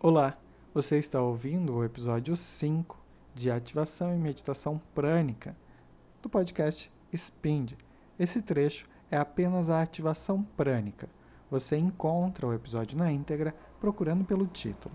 Olá, 0.00 0.38
você 0.72 0.96
está 0.96 1.20
ouvindo 1.20 1.74
o 1.74 1.84
episódio 1.84 2.36
5 2.36 2.96
de 3.34 3.50
Ativação 3.50 4.14
e 4.14 4.16
Meditação 4.16 4.80
Prânica 4.94 5.56
do 6.22 6.28
podcast 6.28 6.88
Spind. 7.12 7.72
Esse 8.16 8.40
trecho 8.40 8.88
é 9.10 9.16
apenas 9.16 9.68
a 9.68 9.82
ativação 9.82 10.44
prânica. 10.44 11.08
Você 11.50 11.76
encontra 11.76 12.46
o 12.46 12.54
episódio 12.54 12.96
na 12.96 13.10
íntegra 13.10 13.52
procurando 13.80 14.24
pelo 14.24 14.46
título. 14.46 14.94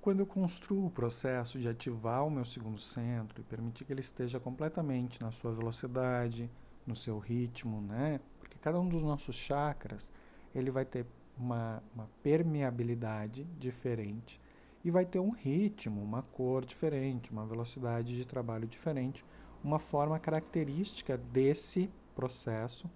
Quando 0.00 0.20
eu 0.20 0.26
construo 0.26 0.86
o 0.86 0.90
processo 0.90 1.58
de 1.58 1.68
ativar 1.68 2.24
o 2.24 2.30
meu 2.30 2.44
segundo 2.44 2.80
centro 2.80 3.40
e 3.40 3.44
permitir 3.44 3.84
que 3.84 3.92
ele 3.92 4.02
esteja 4.02 4.38
completamente 4.38 5.20
na 5.20 5.32
sua 5.32 5.50
velocidade, 5.50 6.48
no 6.86 6.94
seu 6.94 7.18
ritmo, 7.18 7.80
né? 7.80 8.20
Porque 8.38 8.56
cada 8.56 8.78
um 8.78 8.88
dos 8.88 9.02
nossos 9.02 9.34
chakras, 9.34 10.12
ele 10.54 10.70
vai 10.70 10.84
ter 10.84 11.04
uma, 11.40 11.82
uma 11.94 12.08
permeabilidade 12.22 13.44
diferente 13.58 14.38
e 14.84 14.90
vai 14.90 15.04
ter 15.04 15.18
um 15.18 15.30
ritmo, 15.30 16.02
uma 16.02 16.22
cor 16.22 16.64
diferente, 16.64 17.30
uma 17.30 17.46
velocidade 17.46 18.16
de 18.16 18.24
trabalho 18.24 18.68
diferente, 18.68 19.24
uma 19.64 19.78
forma 19.78 20.18
característica 20.18 21.16
desse 21.16 21.90
processo 22.14 22.90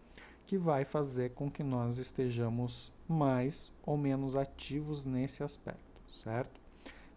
que 0.46 0.58
vai 0.58 0.84
fazer 0.84 1.30
com 1.30 1.50
que 1.50 1.62
nós 1.62 1.96
estejamos 1.96 2.92
mais 3.08 3.72
ou 3.82 3.96
menos 3.96 4.36
ativos 4.36 5.04
nesse 5.04 5.42
aspecto, 5.42 6.02
certo? 6.06 6.60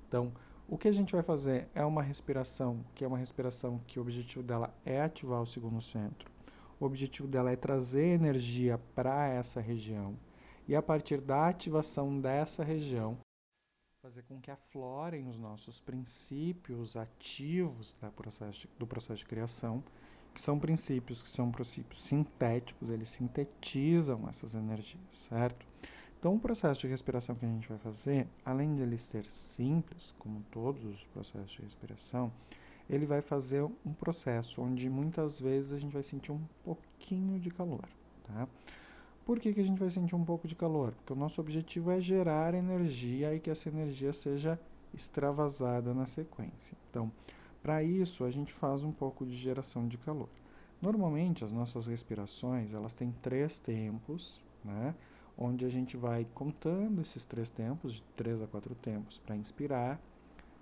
Então, 0.08 0.32
o 0.68 0.78
que 0.78 0.88
a 0.88 0.92
gente 0.92 1.14
vai 1.14 1.24
fazer 1.24 1.68
é 1.76 1.84
uma 1.84 2.02
respiração, 2.02 2.86
que 2.96 3.04
é 3.04 3.08
uma 3.08 3.18
respiração 3.18 3.82
que 3.86 4.00
o 4.00 4.02
objetivo 4.02 4.44
dela 4.44 4.74
é 4.86 5.02
ativar 5.02 5.42
o 5.42 5.46
segundo 5.46 5.82
centro. 5.82 6.30
O 6.80 6.86
objetivo 6.86 7.28
dela 7.28 7.52
é 7.52 7.56
trazer 7.56 8.06
energia 8.06 8.80
para 8.94 9.28
essa 9.28 9.60
região 9.60 10.16
e 10.68 10.76
a 10.76 10.82
partir 10.82 11.22
da 11.22 11.48
ativação 11.48 12.20
dessa 12.20 12.64
região, 12.64 13.18
fazer 14.02 14.24
com 14.24 14.40
que 14.40 14.52
aflorem 14.52 15.28
os 15.28 15.40
nossos 15.40 15.82
princípios 15.82 16.96
ativos 16.96 17.98
processo, 18.16 18.68
do 18.78 18.88
processo 18.88 19.20
de 19.20 19.26
criação, 19.26 19.84
que 20.34 20.42
são 20.42 20.60
princípios 20.60 21.22
que 21.22 21.30
são 21.30 21.52
princípios 21.52 22.04
sintéticos, 22.04 22.90
eles 22.90 23.10
sintetizam 23.10 24.28
essas 24.30 24.54
energias, 24.54 25.02
certo? 25.12 25.66
Então, 26.20 26.36
o 26.36 26.40
processo 26.40 26.82
de 26.82 26.88
respiração 26.88 27.36
que 27.36 27.46
a 27.46 27.50
gente 27.50 27.68
vai 27.70 27.78
fazer, 27.78 28.28
além 28.44 28.76
de 28.76 28.82
ele 28.82 28.98
ser 28.98 29.26
simples, 29.26 30.16
como 30.18 30.44
todos 30.52 30.84
os 30.84 31.04
processos 31.06 31.52
de 31.52 31.62
respiração, 31.62 32.32
ele 32.90 33.06
vai 33.06 33.22
fazer 33.22 33.64
um 33.64 33.94
processo 33.94 34.62
onde 34.62 34.90
muitas 34.90 35.40
vezes 35.40 35.74
a 35.74 35.80
gente 35.80 35.94
vai 35.94 36.04
sentir 36.04 36.32
um 36.32 36.44
pouquinho 36.64 37.40
de 37.40 37.52
calor, 37.52 37.88
tá? 38.24 38.48
Por 39.28 39.42
que, 39.42 39.54
que 39.54 39.60
a 39.60 39.64
gente 39.64 39.78
vai 39.78 39.90
sentir 39.90 40.16
um 40.16 40.24
pouco 40.24 40.48
de 40.48 40.56
calor? 40.56 40.94
Porque 40.94 41.12
o 41.12 41.16
nosso 41.16 41.42
objetivo 41.42 41.92
é 41.92 42.00
gerar 42.00 42.54
energia 42.54 43.36
e 43.36 43.42
que 43.42 43.50
essa 43.50 43.68
energia 43.68 44.14
seja 44.14 44.58
extravasada 44.94 45.94
na 45.94 46.06
sequência. 46.06 46.78
Então, 46.90 47.12
para 47.62 47.84
isso, 47.84 48.24
a 48.24 48.32
gente 48.32 48.54
faz 48.54 48.86
um 48.86 48.92
pouco 48.94 49.26
de 49.26 49.36
geração 49.36 49.86
de 49.86 49.98
calor. 49.98 50.30
Normalmente, 50.82 51.44
as 51.44 51.52
nossas 51.52 51.88
respirações, 51.88 52.74
elas 52.74 52.94
têm 52.94 53.12
três 53.22 53.60
tempos, 53.60 54.42
né? 54.64 54.96
Onde 55.38 55.66
a 55.66 55.70
gente 55.70 55.98
vai 55.98 56.26
contando 56.34 57.02
esses 57.02 57.26
três 57.26 57.50
tempos, 57.50 57.96
de 57.96 58.04
três 58.16 58.42
a 58.42 58.48
quatro 58.48 58.74
tempos 58.76 59.20
para 59.20 59.36
inspirar, 59.36 60.00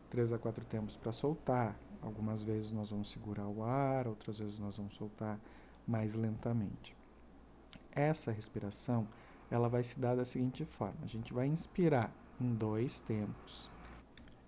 três 0.09 0.33
a 0.33 0.39
quatro 0.39 0.65
tempos 0.65 0.97
para 0.97 1.11
soltar. 1.11 1.77
Algumas 2.01 2.41
vezes 2.41 2.71
nós 2.71 2.89
vamos 2.89 3.11
segurar 3.11 3.47
o 3.47 3.63
ar, 3.63 4.07
outras 4.07 4.39
vezes 4.39 4.57
nós 4.57 4.75
vamos 4.75 4.95
soltar 4.95 5.39
mais 5.87 6.15
lentamente. 6.15 6.95
Essa 7.95 8.31
respiração, 8.31 9.07
ela 9.49 9.69
vai 9.69 9.83
se 9.83 9.99
dar 9.99 10.15
da 10.15 10.25
seguinte 10.25 10.65
forma: 10.65 10.97
a 11.01 11.07
gente 11.07 11.33
vai 11.33 11.47
inspirar 11.47 12.11
em 12.39 12.53
dois 12.53 12.99
tempos 12.99 13.69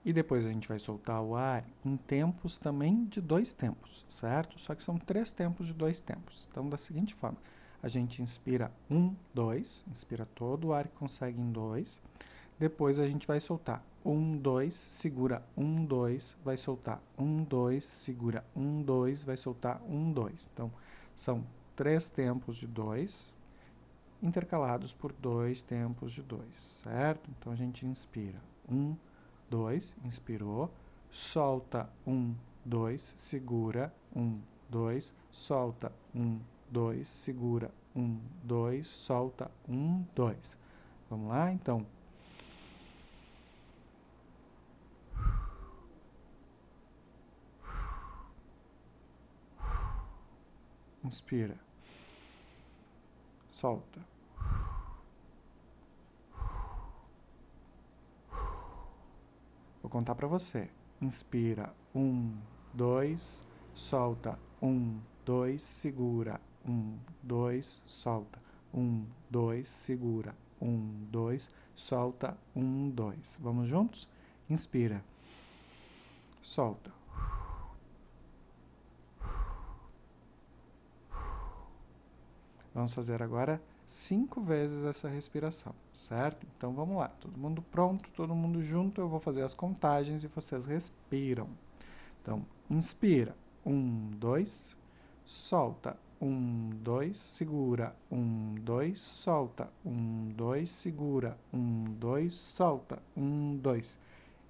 e 0.07 0.13
depois 0.13 0.45
a 0.45 0.49
gente 0.49 0.69
vai 0.69 0.79
soltar 0.79 1.21
o 1.21 1.35
ar 1.35 1.65
em 1.83 1.97
tempos 1.97 2.57
também 2.57 3.03
de 3.05 3.19
dois 3.19 3.51
tempos, 3.51 4.05
certo? 4.07 4.57
Só 4.57 4.73
que 4.73 4.81
são 4.81 4.97
três 4.97 5.33
tempos 5.33 5.67
de 5.67 5.73
dois 5.73 5.99
tempos. 5.99 6.47
Então, 6.49 6.69
da 6.69 6.77
seguinte 6.77 7.13
forma: 7.13 7.37
a 7.83 7.89
gente 7.89 8.21
inspira 8.21 8.71
um, 8.89 9.13
dois, 9.33 9.83
inspira 9.91 10.25
todo 10.25 10.67
o 10.67 10.73
ar 10.73 10.87
que 10.87 10.95
consegue 10.95 11.41
em 11.41 11.51
dois. 11.51 12.01
Depois 12.57 12.99
a 12.99 13.05
gente 13.05 13.27
vai 13.27 13.41
soltar 13.41 13.83
um, 14.05 14.37
dois, 14.37 14.75
segura 14.75 15.43
um, 15.57 15.83
dois, 15.83 16.37
vai 16.41 16.55
soltar 16.55 17.01
um, 17.17 17.43
dois, 17.43 17.83
segura 17.83 18.45
um, 18.55 18.81
dois, 18.81 19.23
vai 19.23 19.35
soltar 19.35 19.81
um, 19.89 20.11
dois. 20.11 20.49
Então, 20.53 20.71
são 21.13 21.43
três 21.75 22.09
tempos 22.09 22.55
de 22.55 22.65
dois, 22.65 23.31
intercalados 24.21 24.93
por 24.93 25.11
dois 25.13 25.61
tempos 25.61 26.13
de 26.13 26.21
dois, 26.21 26.55
certo? 26.59 27.29
Então 27.37 27.51
a 27.51 27.55
gente 27.55 27.85
inspira. 27.85 28.41
Um, 28.69 28.95
dois, 29.49 29.95
inspirou, 30.03 30.71
solta. 31.11 31.89
Um, 32.05 32.35
dois, 32.65 33.13
segura. 33.17 33.93
Um, 34.15 34.39
dois, 34.69 35.13
solta. 35.31 35.91
Um, 36.15 36.39
dois, 36.69 37.07
segura. 37.07 37.71
Um, 37.95 38.19
dois, 38.43 38.87
solta. 38.87 39.51
Um, 39.67 40.03
dois. 40.15 40.57
Vamos 41.09 41.29
lá, 41.29 41.51
então. 41.51 41.85
Inspira 51.03 51.66
solta. 53.57 53.99
Vou 59.81 59.89
contar 59.89 60.13
para 60.13 60.27
você. 60.27 60.69
Inspira, 61.01 61.73
um, 61.95 62.37
dois, 62.71 63.43
solta, 63.73 64.37
um, 64.61 64.99
dois, 65.25 65.63
segura, 65.63 66.39
um, 66.67 66.99
dois, 67.23 67.81
solta, 67.87 68.39
um, 68.71 69.05
dois, 69.27 69.67
segura, 69.67 70.35
um, 70.61 71.07
dois, 71.11 71.49
solta, 71.73 72.37
um, 72.55 72.89
dois. 72.91 73.39
Vamos 73.41 73.67
juntos? 73.67 74.07
Inspira, 74.47 75.03
solta. 76.43 76.96
Vamos 82.77 82.93
fazer 82.93 83.23
agora 83.23 83.59
cinco 83.87 84.39
vezes 84.39 84.85
essa 84.85 85.09
respiração, 85.09 85.73
certo? 85.91 86.45
Então 86.55 86.73
vamos 86.73 86.97
lá, 86.97 87.07
todo 87.07 87.35
mundo 87.35 87.59
pronto, 87.59 88.07
todo 88.11 88.35
mundo 88.35 88.61
junto. 88.61 89.01
Eu 89.01 89.09
vou 89.09 89.19
fazer 89.19 89.41
as 89.41 89.55
contagens 89.55 90.23
e 90.23 90.27
vocês 90.27 90.67
respiram. 90.67 91.49
Então, 92.21 92.45
inspira, 92.69 93.35
um, 93.65 94.11
dois, 94.11 94.77
solta, 95.25 95.97
um, 96.21 96.69
dois, 96.83 97.17
segura, 97.17 97.95
um, 98.11 98.53
dois, 98.61 99.01
solta, 99.01 99.71
um, 99.83 100.29
dois, 100.35 100.69
segura, 100.69 101.35
um, 101.51 101.83
dois, 101.95 102.35
solta, 102.35 103.01
um, 103.15 103.57
dois. 103.57 103.97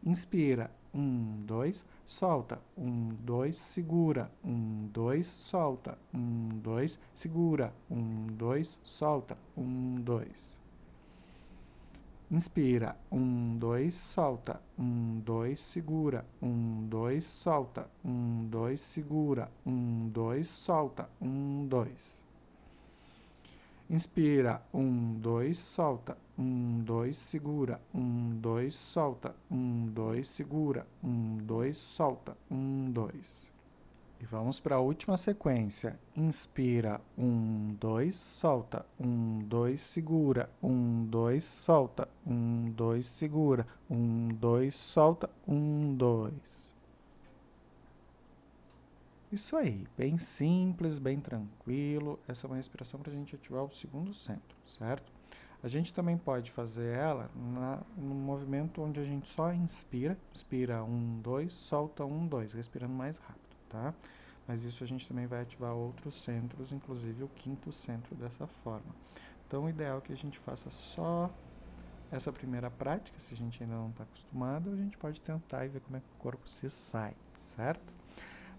Inspira, 0.04 0.70
um, 0.98 1.46
dois, 1.46 1.86
solta. 2.06 2.60
Um, 2.78 3.10
dois, 3.24 3.58
segura. 3.58 4.32
Um, 4.44 4.90
dois, 4.92 5.28
solta. 5.28 5.98
Um, 6.14 6.50
dois, 6.64 7.00
segura. 7.14 7.74
Um, 7.90 8.28
dois, 8.32 8.80
solta. 8.84 9.38
Um, 9.56 10.02
dois. 10.02 10.60
Inspira. 12.30 12.98
Um, 13.12 13.58
dois, 13.58 13.96
solta. 13.96 14.60
Um, 14.78 15.22
dois, 15.24 15.60
segura. 15.60 16.26
Um, 16.42 16.88
dois, 16.90 17.24
solta. 17.26 17.88
Um, 18.04 18.48
dois, 18.50 18.82
segura. 18.82 19.50
Um, 19.66 20.10
dois, 20.10 20.48
solta. 20.48 21.10
Um, 21.22 21.68
dois. 21.68 22.27
Inspira, 23.90 24.62
um, 24.74 25.14
dois, 25.14 25.58
solta, 25.58 26.18
um, 26.38 26.82
dois, 26.84 27.16
segura, 27.16 27.80
um, 27.96 28.36
dois, 28.36 28.76
solta, 28.76 29.34
um, 29.50 29.86
dois, 29.86 30.28
segura, 30.28 30.86
um, 31.02 31.38
dois, 31.38 31.78
solta, 31.78 32.36
um, 32.52 32.92
dois. 32.92 33.50
E 34.20 34.26
vamos 34.26 34.60
para 34.60 34.76
a 34.76 34.82
última 34.82 35.16
sequência. 35.16 35.98
Inspira, 36.18 37.00
um, 37.18 37.78
dois, 37.80 38.18
solta, 38.18 38.86
um, 39.00 39.40
dois, 39.46 39.80
segura, 39.80 40.50
um, 40.62 41.06
dois, 41.06 41.46
solta, 41.46 42.10
um, 42.26 42.70
dois, 42.72 43.06
segura, 43.06 43.66
um, 43.90 44.28
dois, 44.34 44.76
solta, 44.76 45.30
um, 45.48 45.96
dois. 45.96 46.76
Isso 49.30 49.58
aí, 49.58 49.86
bem 49.98 50.18
simples, 50.18 51.00
bem 51.00 51.20
tranquilo. 51.20 52.18
Essa 52.26 52.48
é 52.48 52.50
uma 52.50 52.56
respiração 52.56 52.98
para 53.02 53.12
a 53.12 53.16
gente 53.16 53.36
ativar 53.36 53.62
o 53.62 53.70
segundo 53.70 54.14
centro, 54.14 54.58
certo? 54.66 55.12
A 55.62 55.68
gente 55.68 55.92
também 55.92 56.18
pode 56.18 56.50
fazer 56.50 56.96
ela 56.96 57.30
na, 57.36 57.82
no 57.98 58.16
movimento 58.16 58.82
onde 58.82 59.02
a 59.02 59.04
gente 59.04 59.28
só 59.28 59.52
inspira, 59.52 60.18
inspira 60.34 60.82
um, 60.82 61.20
dois, 61.20 61.54
solta 61.54 62.06
um, 62.06 62.26
dois, 62.26 62.54
respirando 62.54 62.94
mais 62.94 63.18
rápido, 63.18 63.58
tá? 63.68 63.94
Mas 64.48 64.64
isso 64.64 64.82
a 64.82 64.88
gente 64.88 65.06
também 65.06 65.28
vai 65.28 65.42
ativar 65.42 65.74
outros 65.74 66.16
centros, 66.16 66.72
inclusive 66.72 67.22
o 67.24 67.28
quinto 67.28 67.70
centro 67.74 68.16
dessa 68.16 68.48
forma. 68.48 68.96
Então, 69.46 69.66
o 69.66 69.70
ideal 69.70 69.98
é 69.98 70.02
que 70.02 70.14
a 70.14 70.18
gente 70.18 70.40
faça 70.40 70.70
só 70.70 71.30
essa 72.10 72.32
primeira 72.32 72.72
prática, 72.72 73.20
se 73.20 73.34
a 73.34 73.38
gente 73.38 73.62
ainda 73.62 73.76
não 73.76 73.90
está 73.90 74.04
acostumado, 74.04 74.72
a 74.72 74.76
gente 74.78 74.98
pode 74.98 75.22
tentar 75.22 75.66
e 75.66 75.68
ver 75.68 75.82
como 75.82 75.98
é 75.98 76.00
que 76.00 76.16
o 76.16 76.18
corpo 76.18 76.50
se 76.50 76.70
sai, 76.70 77.14
certo? 77.36 77.94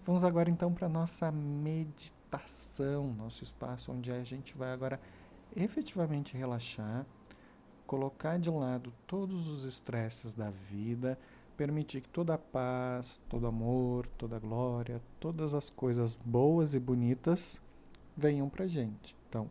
Vamos 0.09 0.23
agora 0.23 0.49
então 0.49 0.73
para 0.73 0.87
a 0.87 0.89
nossa 0.89 1.31
meditação, 1.31 3.13
nosso 3.13 3.43
espaço 3.43 3.91
onde 3.91 4.11
a 4.11 4.23
gente 4.23 4.57
vai 4.57 4.71
agora 4.71 4.99
efetivamente 5.55 6.35
relaxar, 6.35 7.05
colocar 7.85 8.39
de 8.39 8.49
lado 8.49 8.91
todos 9.05 9.47
os 9.47 9.65
estresses 9.65 10.33
da 10.33 10.49
vida, 10.49 11.15
permitir 11.55 12.01
que 12.01 12.09
toda 12.09 12.33
a 12.33 12.37
paz, 12.39 13.21
todo 13.29 13.45
amor, 13.45 14.07
toda 14.17 14.37
a 14.37 14.39
glória, 14.39 14.99
todas 15.19 15.53
as 15.53 15.69
coisas 15.69 16.15
boas 16.15 16.73
e 16.73 16.79
bonitas 16.79 17.61
venham 18.17 18.49
para 18.49 18.65
gente. 18.65 19.15
Então, 19.29 19.47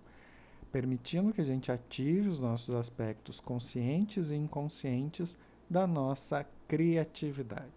permitindo 0.73 1.33
que 1.33 1.41
a 1.41 1.45
gente 1.45 1.71
ative 1.71 2.29
os 2.29 2.41
nossos 2.41 2.75
aspectos 2.75 3.39
conscientes 3.39 4.33
e 4.33 4.35
inconscientes 4.35 5.39
da 5.71 5.87
nossa 5.87 6.45
criatividade. 6.67 7.71